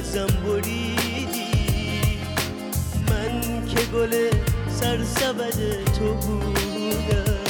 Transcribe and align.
ازم 0.00 0.26
بریدی؟ 0.26 2.18
من 3.10 3.66
که 3.66 3.80
گل 3.94 4.30
سرسبد 4.80 5.84
تو 5.98 6.14
بودم. 6.14 7.40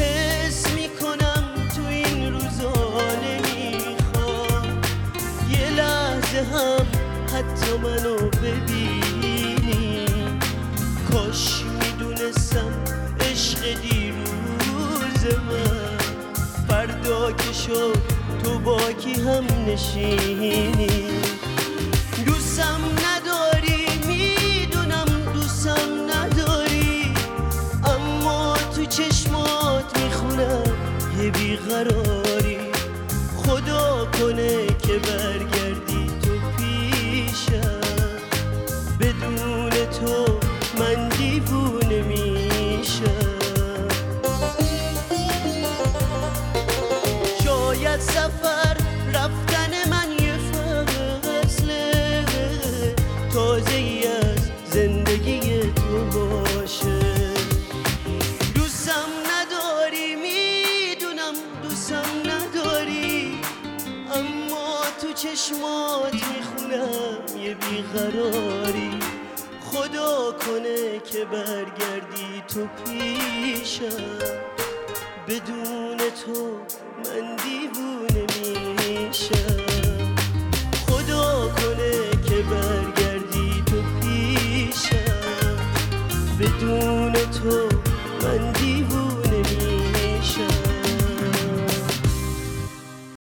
حس 0.00 0.70
می‌کنم 0.74 1.44
تو 1.76 1.86
این 1.88 2.32
روزا 2.32 2.72
نمی‌خوام. 3.22 4.80
یه 5.50 5.70
لحظه 5.70 6.38
هم 6.38 6.86
حتی 7.26 7.72
منو 7.82 8.16
ببینی. 8.16 10.06
کاش 11.12 11.62
می‌دونستم 11.80 12.72
عشق 13.20 13.80
دیروز 13.80 15.24
من. 15.50 15.98
فردا 16.68 17.32
که 17.32 17.52
شد 17.52 18.19
تو 18.44 18.58
با 18.58 18.92
کی 18.92 19.12
هم 19.14 19.44
نشینی؟ 19.66 20.72
دوستم 22.26 22.80
نداری 23.06 23.86
می‌دونم 24.06 25.32
دوستم 25.34 25.88
نداری 26.14 27.14
اما 27.84 28.56
تو 28.76 28.84
چشمات 28.84 29.98
می‌خونم 29.98 30.64
یه 31.22 31.30
بیقراری. 31.30 32.58
خدا 33.36 34.06
کنه 34.18 34.66
که 34.66 34.98
برگردی. 34.98 35.59
تازه 53.60 53.76
ای 53.76 54.06
از 54.06 54.50
زندگی 54.72 55.60
تو 55.60 56.04
باشه. 56.18 57.00
دوستم 58.54 59.08
نداری 59.30 60.14
می‌دونم 60.14 61.34
دوستم 61.62 62.04
نداری. 62.24 63.38
اما 64.14 64.80
تو 65.00 65.12
چشمات 65.12 66.14
می‌خونم 66.14 67.38
یه 67.44 67.54
بیقراری. 67.54 68.90
خدا 69.64 70.32
کنه 70.32 70.98
که 71.04 71.24
برگردی 71.24 72.42
تو 72.48 72.66
پیشم. 72.84 74.18
بدون 75.28 75.98
تو 75.98 76.58
من 77.04 77.36
دیوونه 77.36 78.26
میشم. 78.88 79.49
بدون 86.40 87.12
تو 87.12 87.69